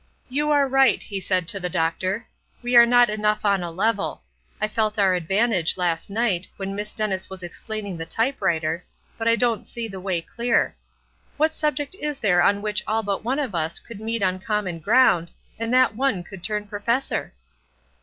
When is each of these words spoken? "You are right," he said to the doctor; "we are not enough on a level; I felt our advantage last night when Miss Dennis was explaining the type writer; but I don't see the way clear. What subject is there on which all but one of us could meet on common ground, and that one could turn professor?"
"You 0.29 0.49
are 0.49 0.67
right," 0.67 1.03
he 1.03 1.19
said 1.21 1.47
to 1.49 1.59
the 1.59 1.69
doctor; 1.69 2.25
"we 2.63 2.75
are 2.75 2.87
not 2.87 3.07
enough 3.07 3.45
on 3.45 3.61
a 3.61 3.69
level; 3.69 4.23
I 4.59 4.67
felt 4.67 4.97
our 4.97 5.13
advantage 5.13 5.77
last 5.77 6.09
night 6.09 6.47
when 6.57 6.73
Miss 6.73 6.91
Dennis 6.91 7.29
was 7.29 7.43
explaining 7.43 7.97
the 7.97 8.05
type 8.07 8.41
writer; 8.41 8.83
but 9.19 9.27
I 9.27 9.35
don't 9.35 9.67
see 9.67 9.87
the 9.87 10.01
way 10.01 10.19
clear. 10.19 10.75
What 11.37 11.53
subject 11.53 11.93
is 11.99 12.17
there 12.17 12.41
on 12.41 12.63
which 12.63 12.83
all 12.87 13.03
but 13.03 13.23
one 13.23 13.37
of 13.37 13.53
us 13.53 13.77
could 13.77 13.99
meet 14.01 14.23
on 14.23 14.39
common 14.39 14.79
ground, 14.79 15.29
and 15.59 15.71
that 15.75 15.95
one 15.95 16.23
could 16.23 16.43
turn 16.43 16.65
professor?" 16.67 17.35